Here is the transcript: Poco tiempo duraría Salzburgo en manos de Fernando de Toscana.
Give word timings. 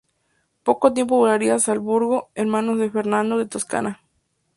Poco 0.63 0.93
tiempo 0.95 1.19
duraría 1.19 1.59
Salzburgo 1.59 2.31
en 2.33 2.49
manos 2.49 2.79
de 2.79 2.89
Fernando 2.89 3.37
de 3.37 3.45
Toscana. 3.45 4.01